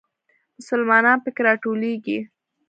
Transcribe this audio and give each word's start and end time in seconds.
مسلمانان 0.57 1.17
په 1.23 1.29
کې 1.35 1.41
راټولېږي. 1.47 2.17